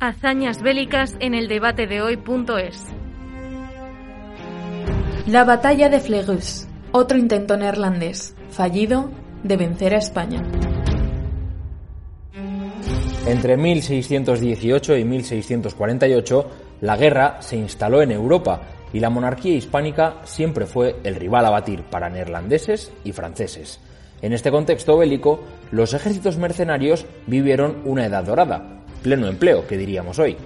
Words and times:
Hazañas 0.00 0.62
bélicas 0.62 1.16
en 1.18 1.34
el 1.34 1.48
debate 1.48 1.88
de 1.88 2.00
hoy.es. 2.00 2.84
La 5.26 5.42
batalla 5.42 5.88
de 5.88 5.98
Flegus, 5.98 6.68
otro 6.92 7.18
intento 7.18 7.56
neerlandés, 7.56 8.36
fallido, 8.48 9.10
de 9.42 9.56
vencer 9.56 9.94
a 9.94 9.98
España. 9.98 10.44
Entre 13.26 13.56
1618 13.56 14.96
y 14.98 15.04
1648, 15.04 16.50
la 16.82 16.96
guerra 16.96 17.42
se 17.42 17.56
instaló 17.56 18.00
en 18.00 18.12
Europa 18.12 18.60
y 18.92 19.00
la 19.00 19.10
monarquía 19.10 19.56
hispánica 19.56 20.18
siempre 20.22 20.66
fue 20.66 21.00
el 21.02 21.16
rival 21.16 21.44
a 21.44 21.50
batir 21.50 21.82
para 21.82 22.08
neerlandeses 22.08 22.92
y 23.02 23.10
franceses. 23.10 23.80
En 24.22 24.32
este 24.32 24.52
contexto 24.52 24.96
bélico, 24.96 25.40
los 25.72 25.92
ejércitos 25.92 26.36
mercenarios 26.36 27.04
vivieron 27.26 27.82
una 27.84 28.06
edad 28.06 28.22
dorada, 28.22 28.77
pleno 29.02 29.26
empleo, 29.26 29.66
que 29.66 29.76
diríamos 29.76 30.18
hoy. 30.18 30.36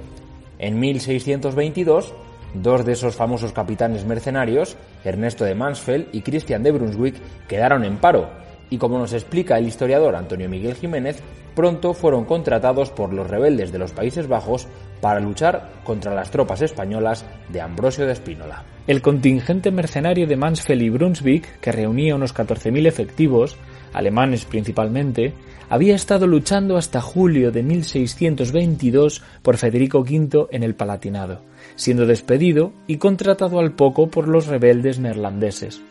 En 0.58 0.78
1622, 0.78 2.14
dos 2.54 2.84
de 2.84 2.92
esos 2.92 3.16
famosos 3.16 3.52
capitanes 3.52 4.04
mercenarios, 4.04 4.76
Ernesto 5.04 5.44
de 5.44 5.54
Mansfeld 5.54 6.08
y 6.12 6.22
Christian 6.22 6.62
de 6.62 6.72
Brunswick, 6.72 7.16
quedaron 7.48 7.84
en 7.84 7.96
paro, 7.96 8.30
y 8.70 8.78
como 8.78 8.98
nos 8.98 9.12
explica 9.12 9.58
el 9.58 9.66
historiador 9.66 10.16
Antonio 10.16 10.48
Miguel 10.48 10.74
Jiménez, 10.74 11.22
pronto 11.54 11.92
fueron 11.92 12.24
contratados 12.24 12.90
por 12.90 13.12
los 13.12 13.28
rebeldes 13.28 13.72
de 13.72 13.78
los 13.78 13.92
Países 13.92 14.28
Bajos 14.28 14.66
para 15.00 15.20
luchar 15.20 15.68
contra 15.84 16.14
las 16.14 16.30
tropas 16.30 16.62
españolas 16.62 17.24
de 17.48 17.60
Ambrosio 17.60 18.06
de 18.06 18.12
Espínola. 18.12 18.64
El 18.86 19.02
contingente 19.02 19.70
mercenario 19.70 20.26
de 20.26 20.36
Mansfeld 20.36 20.82
y 20.82 20.90
Brunswick, 20.90 21.60
que 21.60 21.72
reunía 21.72 22.14
unos 22.14 22.34
14.000 22.34 22.86
efectivos, 22.86 23.56
alemanes 23.92 24.44
principalmente, 24.44 25.34
había 25.68 25.94
estado 25.94 26.26
luchando 26.26 26.76
hasta 26.76 27.00
julio 27.00 27.50
de 27.50 27.62
1622 27.62 29.22
por 29.42 29.56
Federico 29.56 30.00
V 30.00 30.48
en 30.50 30.62
el 30.62 30.74
Palatinado, 30.74 31.42
siendo 31.76 32.06
despedido 32.06 32.72
y 32.86 32.98
contratado 32.98 33.58
al 33.58 33.72
poco 33.72 34.08
por 34.08 34.28
los 34.28 34.46
rebeldes 34.46 34.98
neerlandeses. 34.98 35.82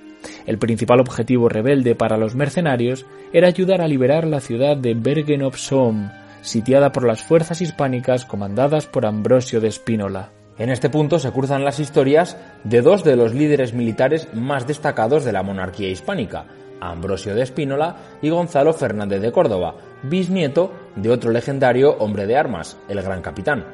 El 0.45 0.57
principal 0.57 0.99
objetivo 0.99 1.49
rebelde 1.49 1.95
para 1.95 2.17
los 2.17 2.35
mercenarios 2.35 3.05
era 3.33 3.47
ayudar 3.47 3.81
a 3.81 3.87
liberar 3.87 4.27
la 4.27 4.39
ciudad 4.39 4.77
de 4.77 4.93
Bergen 4.93 5.41
op 5.41 5.55
Zoom, 5.55 6.09
sitiada 6.41 6.91
por 6.91 7.05
las 7.05 7.23
fuerzas 7.23 7.61
hispánicas 7.61 8.25
comandadas 8.25 8.85
por 8.85 9.05
Ambrosio 9.05 9.61
de 9.61 9.71
Spínola. 9.71 10.29
En 10.61 10.69
este 10.69 10.91
punto 10.91 11.17
se 11.17 11.31
cruzan 11.31 11.65
las 11.65 11.79
historias 11.79 12.37
de 12.63 12.83
dos 12.83 13.03
de 13.03 13.15
los 13.15 13.33
líderes 13.33 13.73
militares 13.73 14.27
más 14.35 14.67
destacados 14.67 15.25
de 15.25 15.31
la 15.31 15.41
monarquía 15.41 15.89
hispánica, 15.89 16.45
Ambrosio 16.79 17.33
de 17.33 17.41
Espínola 17.41 17.95
y 18.21 18.29
Gonzalo 18.29 18.71
Fernández 18.71 19.21
de 19.21 19.31
Córdoba, 19.31 19.73
bisnieto 20.03 20.71
de 20.95 21.09
otro 21.09 21.31
legendario 21.31 21.97
hombre 21.97 22.27
de 22.27 22.37
armas, 22.37 22.77
el 22.89 23.01
Gran 23.01 23.23
Capitán. 23.23 23.65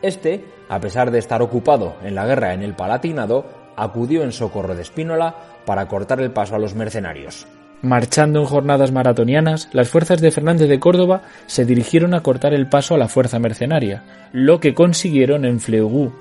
Este, 0.00 0.42
a 0.70 0.80
pesar 0.80 1.10
de 1.10 1.18
estar 1.18 1.42
ocupado 1.42 1.96
en 2.02 2.14
la 2.14 2.24
guerra 2.24 2.54
en 2.54 2.62
el 2.62 2.74
Palatinado, 2.74 3.44
acudió 3.76 4.22
en 4.22 4.32
socorro 4.32 4.74
de 4.74 4.80
Espínola 4.80 5.36
para 5.66 5.88
cortar 5.88 6.22
el 6.22 6.32
paso 6.32 6.54
a 6.54 6.58
los 6.58 6.74
mercenarios. 6.74 7.46
Marchando 7.82 8.40
en 8.40 8.44
jornadas 8.44 8.92
maratonianas, 8.92 9.70
las 9.72 9.88
fuerzas 9.88 10.20
de 10.20 10.30
Fernández 10.30 10.68
de 10.68 10.78
Córdoba 10.78 11.22
se 11.46 11.64
dirigieron 11.64 12.12
a 12.12 12.22
cortar 12.22 12.52
el 12.52 12.66
paso 12.66 12.94
a 12.94 12.98
la 12.98 13.08
fuerza 13.08 13.38
mercenaria, 13.38 14.02
lo 14.34 14.60
que 14.60 14.74
consiguieron 14.74 15.46
en 15.46 15.60
Fleugú. 15.60 16.12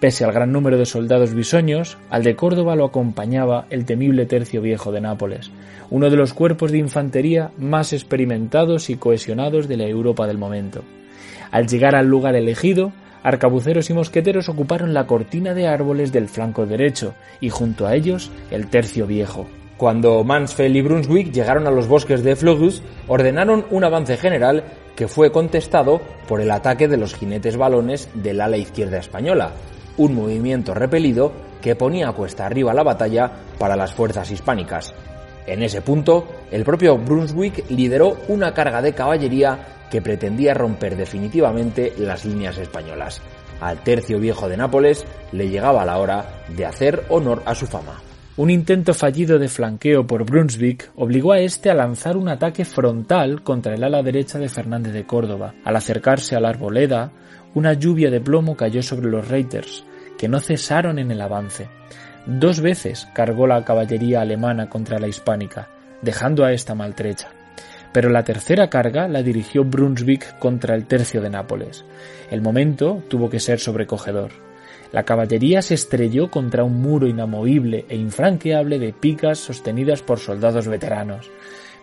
Pese 0.00 0.24
al 0.24 0.32
gran 0.32 0.50
número 0.50 0.76
de 0.76 0.86
soldados 0.86 1.34
bisoños, 1.34 1.98
al 2.10 2.24
de 2.24 2.34
Córdoba 2.34 2.74
lo 2.74 2.84
acompañaba 2.84 3.66
el 3.70 3.84
temible 3.84 4.26
Tercio 4.26 4.60
Viejo 4.60 4.90
de 4.90 5.00
Nápoles, 5.00 5.52
uno 5.88 6.10
de 6.10 6.16
los 6.16 6.34
cuerpos 6.34 6.72
de 6.72 6.78
infantería 6.78 7.52
más 7.58 7.92
experimentados 7.92 8.90
y 8.90 8.96
cohesionados 8.96 9.68
de 9.68 9.76
la 9.76 9.84
Europa 9.84 10.26
del 10.26 10.38
momento. 10.38 10.82
Al 11.52 11.68
llegar 11.68 11.94
al 11.94 12.08
lugar 12.08 12.34
elegido, 12.34 12.92
arcabuceros 13.22 13.88
y 13.88 13.94
mosqueteros 13.94 14.48
ocuparon 14.48 14.94
la 14.94 15.06
cortina 15.06 15.54
de 15.54 15.68
árboles 15.68 16.10
del 16.10 16.28
flanco 16.28 16.66
derecho 16.66 17.14
y 17.40 17.50
junto 17.50 17.86
a 17.86 17.94
ellos 17.94 18.32
el 18.50 18.66
Tercio 18.66 19.06
Viejo. 19.06 19.46
Cuando 19.78 20.24
Mansfeld 20.24 20.74
y 20.74 20.82
Brunswick 20.82 21.30
llegaron 21.30 21.68
a 21.68 21.70
los 21.70 21.86
bosques 21.86 22.24
de 22.24 22.34
Flogus, 22.34 22.82
ordenaron 23.06 23.64
un 23.70 23.84
avance 23.84 24.16
general 24.16 24.64
que 24.96 25.06
fue 25.06 25.30
contestado 25.30 26.00
por 26.26 26.40
el 26.40 26.50
ataque 26.50 26.88
de 26.88 26.96
los 26.96 27.14
jinetes 27.14 27.56
balones 27.56 28.08
del 28.12 28.40
ala 28.40 28.56
izquierda 28.56 28.98
española, 28.98 29.52
un 29.96 30.16
movimiento 30.16 30.74
repelido 30.74 31.30
que 31.62 31.76
ponía 31.76 32.10
cuesta 32.10 32.44
arriba 32.44 32.74
la 32.74 32.82
batalla 32.82 33.30
para 33.56 33.76
las 33.76 33.94
fuerzas 33.94 34.28
hispánicas. 34.32 34.92
En 35.46 35.62
ese 35.62 35.80
punto, 35.80 36.26
el 36.50 36.64
propio 36.64 36.98
Brunswick 36.98 37.70
lideró 37.70 38.16
una 38.26 38.52
carga 38.52 38.82
de 38.82 38.94
caballería 38.94 39.60
que 39.88 40.02
pretendía 40.02 40.54
romper 40.54 40.96
definitivamente 40.96 41.92
las 41.98 42.24
líneas 42.24 42.58
españolas. 42.58 43.22
Al 43.60 43.78
tercio 43.84 44.18
viejo 44.18 44.48
de 44.48 44.56
Nápoles 44.56 45.06
le 45.30 45.48
llegaba 45.48 45.84
la 45.84 45.98
hora 45.98 46.42
de 46.48 46.66
hacer 46.66 47.04
honor 47.10 47.44
a 47.46 47.54
su 47.54 47.68
fama. 47.68 48.02
Un 48.38 48.50
intento 48.50 48.94
fallido 48.94 49.40
de 49.40 49.48
flanqueo 49.48 50.06
por 50.06 50.24
Brunswick 50.24 50.92
obligó 50.94 51.32
a 51.32 51.40
este 51.40 51.72
a 51.72 51.74
lanzar 51.74 52.16
un 52.16 52.28
ataque 52.28 52.64
frontal 52.64 53.42
contra 53.42 53.74
el 53.74 53.82
ala 53.82 54.00
derecha 54.00 54.38
de 54.38 54.48
Fernández 54.48 54.92
de 54.92 55.04
Córdoba. 55.04 55.54
Al 55.64 55.74
acercarse 55.74 56.36
a 56.36 56.40
la 56.40 56.50
arboleda, 56.50 57.10
una 57.54 57.72
lluvia 57.72 58.12
de 58.12 58.20
plomo 58.20 58.56
cayó 58.56 58.80
sobre 58.80 59.10
los 59.10 59.26
Reiters, 59.26 59.84
que 60.16 60.28
no 60.28 60.38
cesaron 60.38 61.00
en 61.00 61.10
el 61.10 61.20
avance. 61.20 61.68
Dos 62.26 62.60
veces 62.60 63.08
cargó 63.12 63.48
la 63.48 63.64
caballería 63.64 64.20
alemana 64.20 64.68
contra 64.68 65.00
la 65.00 65.08
hispánica, 65.08 65.68
dejando 66.00 66.44
a 66.44 66.52
esta 66.52 66.76
maltrecha. 66.76 67.30
Pero 67.92 68.08
la 68.08 68.22
tercera 68.22 68.70
carga 68.70 69.08
la 69.08 69.24
dirigió 69.24 69.64
Brunswick 69.64 70.38
contra 70.38 70.76
el 70.76 70.86
tercio 70.86 71.20
de 71.20 71.30
Nápoles. 71.30 71.84
El 72.30 72.40
momento 72.40 73.02
tuvo 73.08 73.28
que 73.28 73.40
ser 73.40 73.58
sobrecogedor. 73.58 74.47
La 74.92 75.04
caballería 75.04 75.60
se 75.60 75.74
estrelló 75.74 76.30
contra 76.30 76.64
un 76.64 76.80
muro 76.80 77.06
inamovible 77.06 77.84
e 77.88 77.96
infranqueable 77.96 78.78
de 78.78 78.94
picas 78.94 79.38
sostenidas 79.38 80.02
por 80.02 80.18
soldados 80.18 80.66
veteranos, 80.66 81.30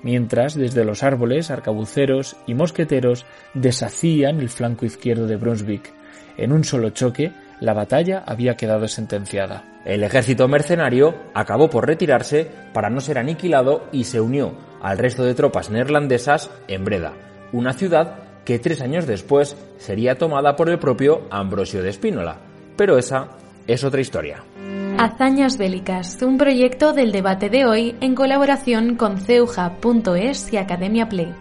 mientras 0.01 0.55
desde 0.55 0.83
los 0.83 1.03
árboles 1.03 1.51
arcabuceros 1.51 2.35
y 2.47 2.55
mosqueteros 2.55 3.25
deshacían 3.53 4.39
el 4.39 4.49
flanco 4.49 4.85
izquierdo 4.85 5.27
de 5.27 5.35
Brunswick. 5.35 5.93
En 6.37 6.51
un 6.51 6.63
solo 6.63 6.89
choque, 6.89 7.31
la 7.59 7.73
batalla 7.73 8.23
había 8.25 8.57
quedado 8.57 8.87
sentenciada. 8.87 9.63
El 9.85 10.03
ejército 10.03 10.47
mercenario 10.47 11.15
acabó 11.35 11.69
por 11.69 11.85
retirarse 11.85 12.49
para 12.73 12.89
no 12.89 13.01
ser 13.01 13.19
aniquilado 13.19 13.87
y 13.91 14.05
se 14.05 14.19
unió 14.19 14.53
al 14.81 14.97
resto 14.97 15.23
de 15.23 15.35
tropas 15.35 15.69
neerlandesas 15.69 16.49
en 16.67 16.83
Breda, 16.83 17.13
una 17.53 17.73
ciudad 17.73 18.15
que 18.43 18.59
tres 18.59 18.81
años 18.81 19.07
después 19.07 19.55
sería 19.77 20.17
tomada 20.17 20.55
por 20.55 20.69
el 20.69 20.79
propio 20.79 21.27
Ambrosio 21.29 21.81
de 21.81 21.89
Espínola 21.89 22.37
pero 22.75 22.97
esa 22.97 23.29
es 23.67 23.83
otra 23.83 24.01
historia. 24.01 24.43
Hazañas 24.97 25.57
Bélicas, 25.57 26.21
un 26.21 26.37
proyecto 26.37 26.93
del 26.93 27.11
debate 27.11 27.49
de 27.49 27.65
hoy 27.65 27.95
en 27.99 28.15
colaboración 28.15 28.95
con 28.95 29.19
ceuja.es 29.19 30.53
y 30.53 30.57
Academia 30.57 31.09
Play. 31.09 31.33